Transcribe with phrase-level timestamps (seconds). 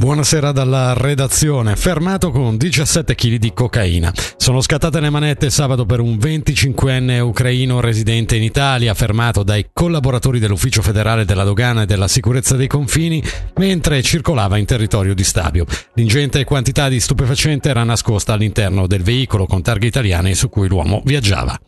[0.00, 1.76] buonasera dalla redazione.
[1.76, 4.10] Fermato con 17 kg di cocaina.
[4.38, 10.38] Sono scattate le manette sabato per un 25enne ucraino residente in Italia, fermato dai collaboratori
[10.38, 13.22] dell'Ufficio federale della dogana e della sicurezza dei confini
[13.56, 15.66] mentre circolava in territorio di Stabio.
[15.96, 21.02] L'ingente quantità di stupefacente era nascosta all'interno del veicolo con targhe italiane su cui l'uomo
[21.04, 21.60] viaggiava.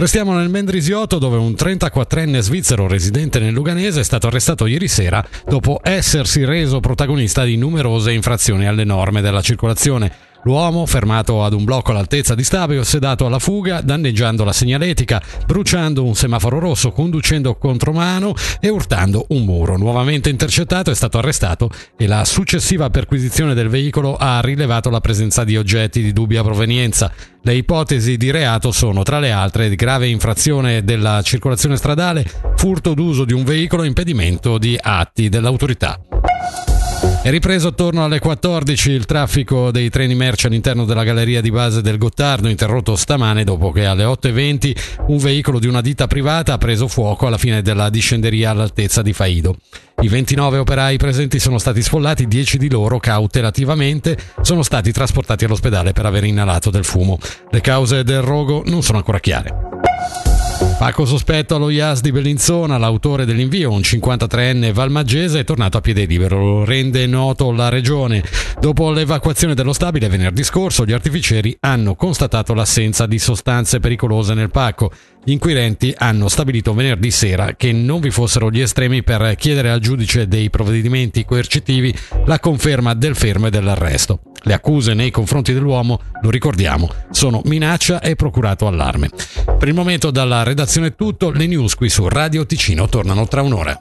[0.00, 5.22] Restiamo nel Mendrisiotto dove un 34enne svizzero residente nel Luganese è stato arrestato ieri sera
[5.46, 10.29] dopo essersi reso protagonista di numerose infrazioni alle norme della circolazione.
[10.44, 14.52] L'uomo, fermato ad un blocco all'altezza di Stabio, si è dato alla fuga, danneggiando la
[14.52, 19.76] segnaletica, bruciando un semaforo rosso, conducendo contromano e urtando un muro.
[19.76, 25.44] Nuovamente intercettato, è stato arrestato e la successiva perquisizione del veicolo ha rilevato la presenza
[25.44, 27.12] di oggetti di dubbia provenienza.
[27.42, 32.24] Le ipotesi di reato sono, tra le altre, grave infrazione della circolazione stradale,
[32.56, 36.00] furto d'uso di un veicolo e impedimento di atti dell'autorità.
[37.22, 41.82] È ripreso attorno alle 14 il traffico dei treni merci all'interno della galleria di base
[41.82, 44.76] del Gottardo, interrotto stamane dopo che alle 8.20
[45.08, 49.12] un veicolo di una ditta privata ha preso fuoco alla fine della discenderia all'altezza di
[49.12, 49.56] Faido.
[50.00, 55.92] I 29 operai presenti sono stati sfollati, 10 di loro cautelativamente sono stati trasportati all'ospedale
[55.92, 57.18] per aver inalato del fumo.
[57.50, 60.29] Le cause del rogo non sono ancora chiare.
[60.80, 66.06] Pacco sospetto allo IAS di Bellinzona, l'autore dell'invio, un 53enne valmaggese, è tornato a piede
[66.06, 68.24] libero, lo rende noto la regione.
[68.58, 74.48] Dopo l'evacuazione dello stabile venerdì scorso, gli artificieri hanno constatato l'assenza di sostanze pericolose nel
[74.48, 74.90] pacco.
[75.22, 79.80] Gli inquirenti hanno stabilito venerdì sera che non vi fossero gli estremi per chiedere al
[79.80, 81.94] giudice dei provvedimenti coercitivi
[82.24, 84.20] la conferma del fermo e dell'arresto.
[84.42, 89.10] Le accuse nei confronti dell'uomo, lo ricordiamo, sono minaccia e procurato allarme.
[89.44, 93.42] Per il momento dalla redazione è tutto, le news qui su Radio Ticino tornano tra
[93.42, 93.78] un'ora.